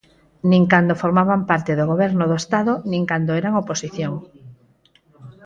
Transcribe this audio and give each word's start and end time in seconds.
Nin 0.49 0.63
cando 0.71 0.99
formaban 1.01 1.41
parte 1.49 1.71
do 1.79 1.85
Goberno 1.91 2.23
do 2.27 2.37
Estado 2.43 2.73
nin 2.91 3.03
cando 3.11 3.31
eran 3.39 3.53
oposición. 3.63 4.13